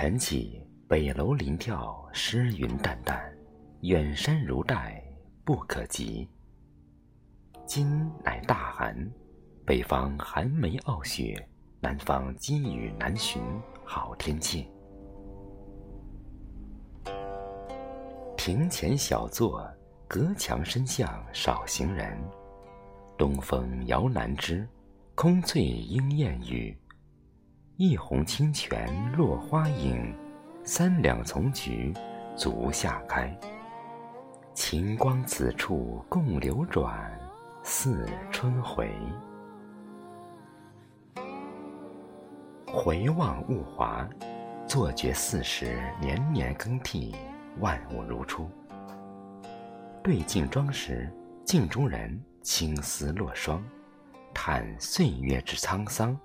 [0.00, 3.22] 晨起，北楼临眺，诗云淡淡，
[3.82, 4.98] 远山如黛，
[5.44, 6.26] 不可及。
[7.66, 8.96] 今乃大寒，
[9.66, 11.46] 北方寒梅傲雪，
[11.82, 13.42] 南方积雨难寻，
[13.84, 14.70] 好天气。
[18.38, 19.62] 庭前小坐，
[20.08, 22.18] 隔墙深巷少行人。
[23.18, 24.66] 东风摇南枝，
[25.14, 26.74] 空翠莺燕语。
[27.80, 30.14] 一泓清泉落花影，
[30.62, 31.94] 三两丛菊
[32.36, 33.34] 足下开。
[34.52, 37.10] 晴光此处共流转，
[37.62, 38.92] 似春回。
[42.66, 44.06] 回望物华，
[44.66, 47.16] 坐觉四时年年更替，
[47.60, 48.46] 万物如初。
[50.04, 51.10] 对镜妆时，
[51.46, 52.20] 镜中人。
[52.42, 53.64] 青丝落霜，
[54.34, 56.18] 叹岁月之沧桑。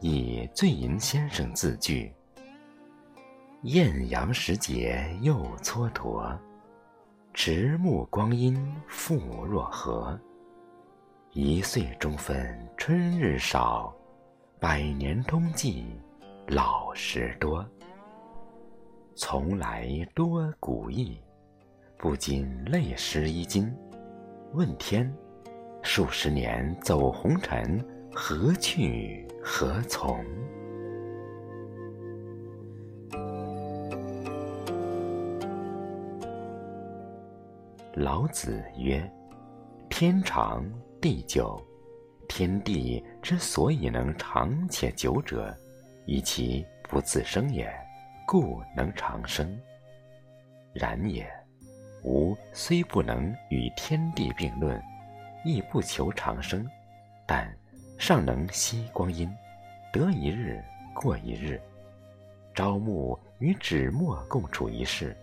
[0.00, 2.12] 以醉吟先生自句
[3.62, 6.38] ：“艳阳时节又蹉跎，
[7.32, 8.54] 迟暮光阴
[8.86, 10.18] 复若何？
[11.32, 13.94] 一岁中分春日少，
[14.60, 15.86] 百年冬季
[16.46, 17.66] 老时多。
[19.14, 21.18] 从来多古意，
[21.96, 23.74] 不禁泪湿衣襟。”
[24.52, 25.10] 问天，
[25.82, 27.82] 数十年走红尘，
[28.18, 30.24] 何去何从？
[37.92, 39.06] 老子曰
[39.90, 40.64] ：“天长
[40.98, 41.62] 地久，
[42.26, 45.54] 天地之所以能长且久者，
[46.06, 47.70] 以其不自生也，
[48.26, 49.60] 故能长生。
[50.72, 51.30] 然也。”
[52.02, 54.82] 吾虽不能与天地并论，
[55.44, 56.66] 亦不求长生，
[57.26, 57.54] 但
[57.98, 59.28] 尚能惜光阴，
[59.92, 60.62] 得一日
[60.94, 61.60] 过一日。
[62.54, 65.16] 朝暮与纸墨共处一室，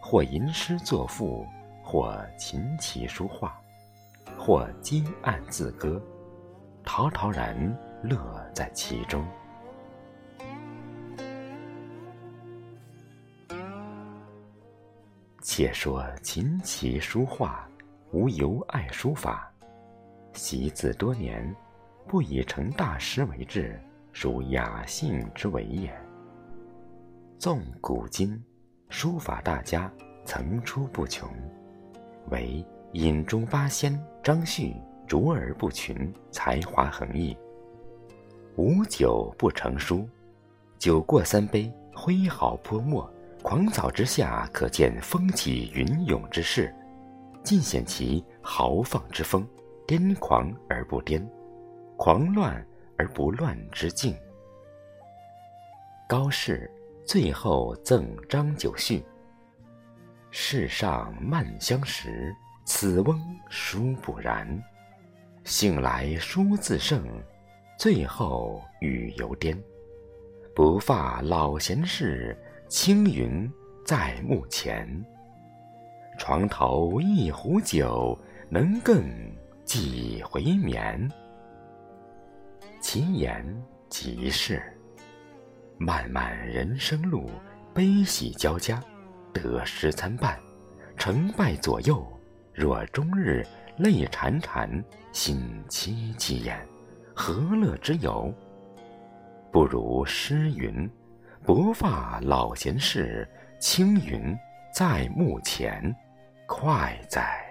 [0.00, 1.46] 或吟诗作赋，
[1.82, 3.58] 或琴棋书画，
[4.36, 6.02] 或积案自歌，
[6.84, 7.56] 陶陶然
[8.02, 8.18] 乐
[8.52, 9.24] 在其中。
[15.42, 17.66] 且说琴棋书画，
[18.12, 19.50] 吾尤爱书法，
[20.34, 21.54] 习字多年，
[22.08, 23.78] 不以成大师为志，
[24.12, 25.92] 属雅兴之为也。
[27.36, 28.40] 纵古今，
[28.88, 29.92] 书法大家
[30.24, 31.28] 层出不穷，
[32.30, 37.36] 唯饮中八仙张旭卓而不群，才华横溢。
[38.54, 40.08] 无酒不成书，
[40.78, 43.10] 酒过三杯，挥毫泼墨。
[43.42, 46.74] 狂草之下，可见风起云涌之势，
[47.42, 49.42] 尽显其豪放之风；
[49.86, 51.24] 癫狂而不癫，
[51.96, 52.64] 狂乱
[52.96, 54.16] 而不乱之境。
[56.08, 56.70] 高适
[57.04, 59.04] 最后赠张九绪
[60.30, 64.46] ：“世上漫相识，此翁殊不然。
[65.44, 67.02] 幸来书自胜，
[67.78, 69.56] 最后语犹颠。
[70.54, 72.36] 不发老闲事。”
[72.68, 73.48] 青云
[73.84, 74.88] 在目前，
[76.18, 78.18] 床头一壶酒，
[78.48, 79.04] 能更
[79.64, 81.08] 几回眠？
[82.96, 83.44] 其言
[83.90, 84.62] 即是。
[85.76, 87.30] 漫漫人生路，
[87.74, 88.82] 悲喜交加，
[89.34, 90.40] 得失参半，
[90.96, 92.02] 成败左右。
[92.54, 93.44] 若终日
[93.76, 96.58] 泪潺潺，心戚戚焉，
[97.14, 98.32] 何乐之有？
[99.52, 100.90] 不如诗云。
[101.44, 103.28] 不发老闲事，
[103.60, 104.34] 青云
[104.72, 105.94] 在目前，
[106.46, 107.45] 快哉！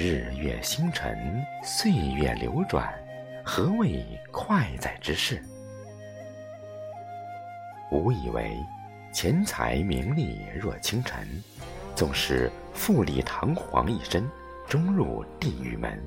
[0.00, 2.94] 日月星辰，岁月流转，
[3.44, 5.42] 何谓快哉之事？
[7.90, 8.56] 吾以为，
[9.12, 11.26] 钱财名利若清尘，
[11.96, 14.24] 纵使富丽堂皇一身。
[14.68, 16.00] 终入地狱门，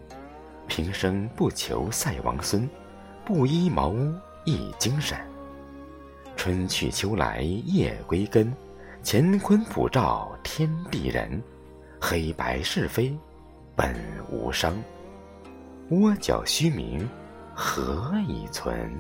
[0.70, 2.70] 平生不求赛王孙，
[3.26, 4.14] 布衣茅屋
[4.46, 5.20] 一精神。
[6.38, 8.54] 春去秋来夜归根，
[9.04, 11.44] 乾坤普照天地人，
[12.00, 13.14] 黑白是非
[13.82, 13.96] 本
[14.30, 14.76] 无伤，
[15.90, 17.10] 蜗角虚名
[17.52, 18.92] 何以存？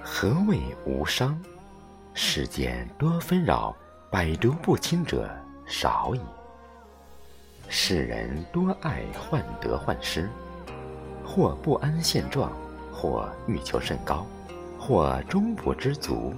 [0.00, 1.36] 何谓无伤？
[2.14, 3.74] 世间多纷扰，
[4.08, 5.28] 百毒不侵者
[5.66, 6.20] 少矣。
[7.68, 10.30] 世人多爱患得患失，
[11.24, 12.52] 或不安现状，
[12.92, 14.24] 或欲求甚高，
[14.78, 16.32] 或终不知足。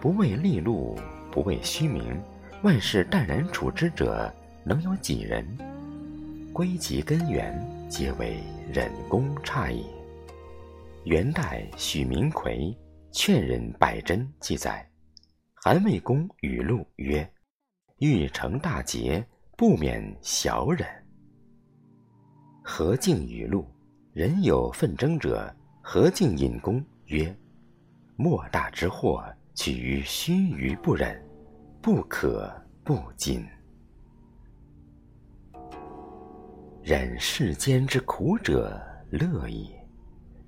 [0.00, 0.98] 不为利禄，
[1.32, 2.22] 不为虚名，
[2.62, 4.30] 万事淡然处之者，
[4.62, 5.44] 能有几人？
[6.52, 7.58] 归其根源，
[7.88, 8.38] 皆为
[8.70, 9.82] 忍功差也。
[11.04, 12.58] 元代许明奎
[13.10, 14.86] 《劝人百真》记载，
[15.54, 17.26] 韩魏公语录曰
[17.98, 19.26] ：“欲成大节，
[19.56, 20.86] 不免小忍。”
[22.62, 23.66] 何敬语录
[24.12, 25.50] ：“人有纷争者，
[25.80, 27.34] 何敬引公曰
[28.16, 31.22] ：‘莫大之祸，取于须臾不忍，
[31.80, 32.52] 不可
[32.84, 33.46] 不谨。’
[36.82, 39.66] 忍世间之苦者，乐也。”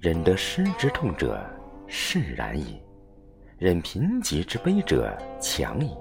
[0.00, 1.42] 忍得失之痛者，
[1.86, 2.78] 释然矣；
[3.56, 5.96] 忍贫瘠之悲者，强矣。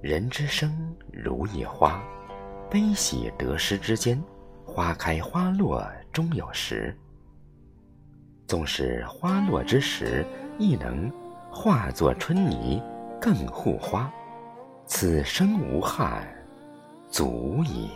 [0.00, 2.02] 人之生如野花，
[2.70, 4.18] 悲喜得失之间，
[4.64, 6.96] 花开花落终有时。
[8.46, 10.24] 纵使花落之时，
[10.58, 11.12] 亦能
[11.58, 12.82] 化作春泥，
[13.18, 14.12] 更护花，
[14.84, 16.22] 此生无憾，
[17.08, 17.90] 足矣。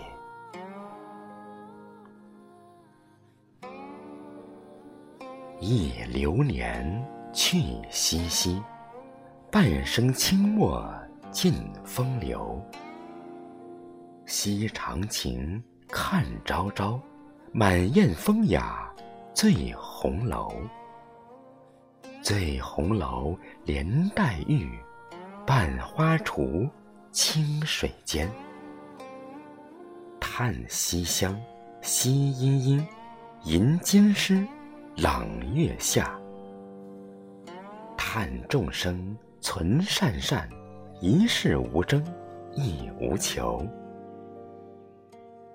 [5.60, 7.60] 忆流年去
[7.90, 8.62] 兮兮，
[9.52, 10.90] 半生清墨
[11.30, 11.52] 尽
[11.84, 12.58] 风流。
[14.24, 16.98] 惜长情看朝朝，
[17.52, 18.90] 满宴风雅
[19.34, 20.50] 醉红楼。
[22.22, 24.78] 醉红楼连黛玉，
[25.46, 26.68] 伴花锄
[27.10, 28.30] 清水间。
[30.20, 31.40] 叹西厢
[31.80, 32.86] 西阴阴，
[33.44, 34.46] 吟金诗。
[34.96, 36.20] 朗月下，
[37.96, 40.46] 叹众生存善善，
[41.00, 42.04] 一事无争，
[42.52, 43.66] 亦无求。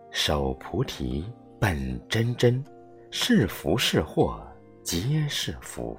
[0.09, 1.25] 守菩提
[1.59, 2.63] 本真真，
[3.11, 4.41] 是福是祸
[4.81, 5.95] 皆是福。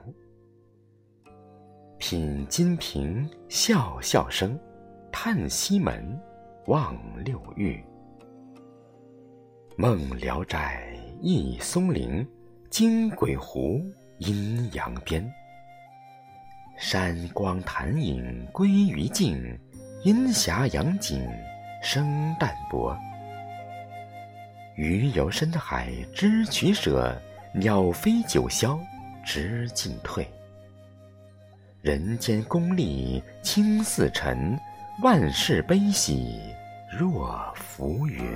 [1.98, 4.58] 品金瓶笑笑声，
[5.10, 6.18] 叹西门
[6.66, 6.94] 望
[7.24, 7.82] 六欲。
[9.76, 12.26] 梦聊斋忆松林。
[12.68, 13.80] 经鬼湖
[14.18, 15.32] 阴阳边，
[16.76, 19.58] 山光潭影归于尽，
[20.02, 21.26] 阴霞阳景
[21.82, 22.94] 生淡泊。
[24.74, 27.18] 鱼游深海知取舍，
[27.54, 28.78] 鸟飞九霄
[29.24, 30.28] 知进退。
[31.86, 34.58] 人间功利轻似尘，
[35.04, 36.36] 万事悲喜
[36.98, 38.28] 若浮云。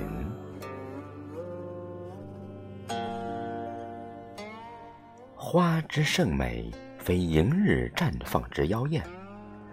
[5.35, 9.03] 花之盛美，非迎日绽放之妖艳，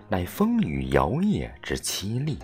[0.09, 2.35] 乃风雨摇曳之凄厉；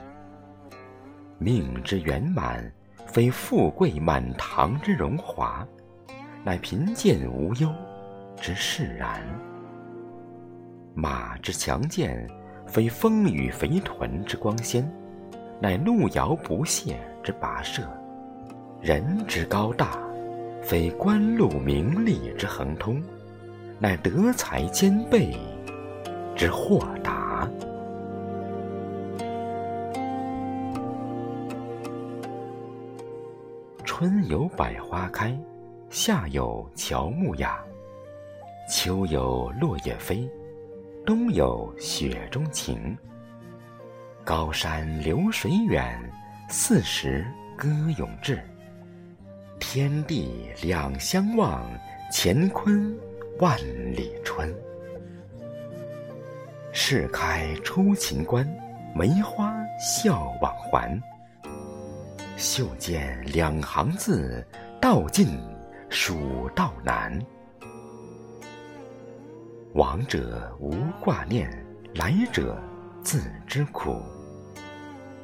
[1.39, 2.71] 命之圆满，
[3.07, 5.67] 非富贵满堂之荣华，
[6.43, 7.73] 乃贫贱无忧
[8.39, 9.19] 之释然；
[10.95, 12.27] 马之强健，
[12.67, 14.87] 非风雨肥臀之光鲜，
[15.59, 17.81] 乃路遥不懈之跋涉；
[18.79, 19.97] 人之高大，
[20.61, 23.01] 非官禄名利之亨通。
[23.79, 25.35] 乃德才兼备
[26.35, 27.49] 之豁达。
[33.83, 35.37] 春有百花开，
[35.89, 37.59] 夏有乔木雅，
[38.69, 40.29] 秋有落叶飞，
[41.05, 42.97] 冬有雪中晴。
[44.23, 45.99] 高山流水远，
[46.47, 47.25] 四时
[47.57, 47.67] 歌
[47.97, 48.41] 咏志。
[49.59, 51.65] 天地两相望，
[52.11, 52.97] 乾坤。
[53.39, 53.57] 万
[53.95, 54.53] 里春，
[56.71, 58.47] 试开出秦关，
[58.95, 61.01] 梅花笑往还。
[62.37, 64.45] 袖间两行字，
[64.79, 65.27] 道尽
[65.89, 67.19] 蜀道难。
[69.73, 71.49] 往者无挂念，
[71.95, 72.61] 来者
[73.01, 74.03] 自知苦。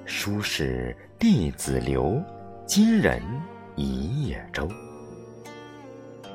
[0.05, 2.19] 书是弟子留，
[2.65, 3.21] 今人
[3.75, 4.67] 一叶舟。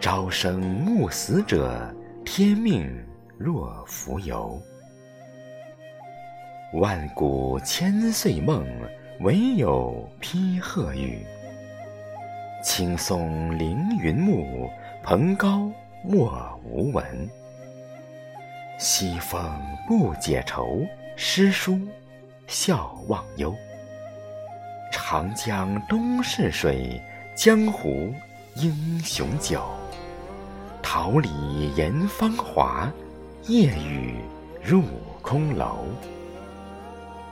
[0.00, 1.92] 朝生暮死者，
[2.24, 2.88] 天命
[3.36, 4.62] 若浮游。
[6.74, 8.64] 万古千岁梦，
[9.22, 11.26] 唯有披鹤羽。
[12.62, 14.70] 青松凌云木，
[15.02, 15.68] 蓬高
[16.04, 17.04] 莫无闻。
[18.78, 19.40] 西风
[19.86, 20.84] 不解愁，
[21.16, 21.78] 诗书
[22.46, 23.54] 笑忘忧。
[24.92, 27.00] 长江东逝水，
[27.36, 28.12] 江湖
[28.56, 29.64] 英雄酒。
[30.82, 32.90] 桃李言芳华，
[33.44, 34.16] 夜雨
[34.62, 34.82] 入
[35.22, 35.86] 空楼。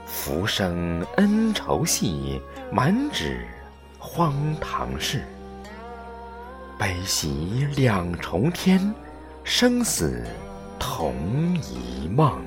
[0.05, 3.45] 浮生恩仇戏，满纸
[3.99, 5.23] 荒唐事。
[6.79, 8.93] 悲喜两重天，
[9.43, 10.25] 生死
[10.85, 11.15] 同
[11.61, 12.37] 一梦。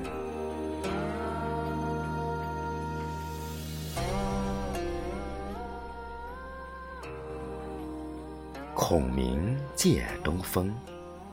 [8.75, 10.71] 孔明借东风，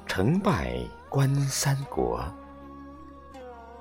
[0.06, 0.78] 成败
[1.10, 2.24] 观三国。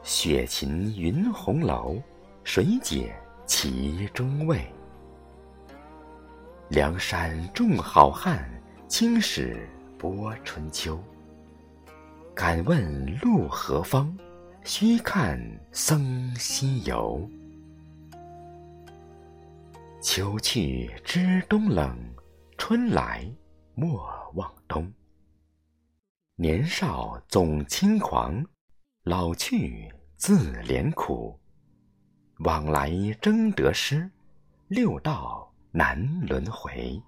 [0.04, 1.96] 雪琴云红楼，
[2.44, 3.16] 水解
[3.46, 4.68] 其中味。
[6.68, 8.48] 梁山众好汉，
[8.90, 9.66] 青史
[9.98, 11.02] 播春秋。
[12.36, 14.12] 敢问路何方？
[14.64, 15.40] 须看
[15.72, 17.30] 僧西游。
[20.02, 21.96] 秋去知冬冷，
[22.58, 23.24] 春来
[23.76, 24.92] 莫忘东。
[26.36, 28.44] 年少总轻狂。
[29.04, 31.38] 老去自怜苦，
[32.40, 32.90] 往来
[33.22, 34.10] 争得失，
[34.70, 37.02] 六道难轮回。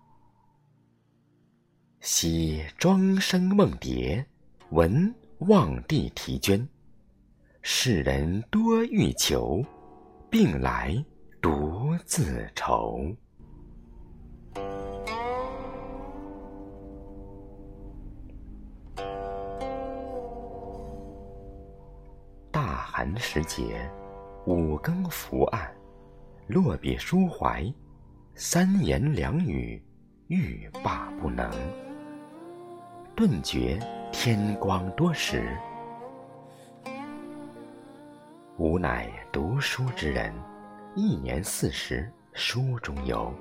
[2.01, 4.25] 昔庄生梦蝶，
[4.71, 6.67] 闻望帝啼鹃。
[7.61, 9.63] 世人多欲求，
[10.29, 10.95] 病来
[11.39, 13.15] 独自愁。
[22.51, 23.87] 大寒时节，
[24.47, 25.71] 五更伏案，
[26.47, 27.71] 落笔抒怀，
[28.33, 29.81] 三言两语，
[30.27, 31.51] 欲罢不能。
[33.15, 33.79] 顿觉
[34.17, 35.55] 天光多时，
[38.57, 40.33] 吾乃读书之人，
[40.95, 43.31] 一年四十书中游，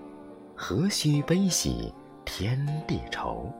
[0.54, 3.50] 何须悲喜天地愁？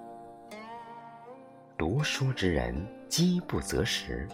[1.79, 2.75] 读书之人
[3.09, 4.29] 饥不择食，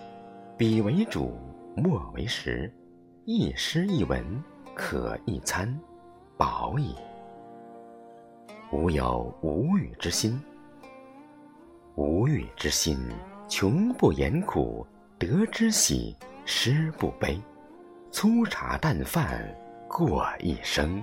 [0.56, 1.38] 彼为主。
[1.76, 2.74] 莫为食，
[3.24, 4.24] 一诗一文
[4.74, 5.78] 可一餐，
[6.36, 6.96] 饱矣。
[8.72, 10.42] 吾有无语之心，
[11.96, 12.98] 无欲之心，
[13.48, 14.86] 穷不言苦，
[15.18, 17.40] 得之喜，失不悲。
[18.10, 19.44] 粗茶淡饭
[19.88, 21.02] 过一生，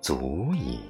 [0.00, 0.80] 足矣。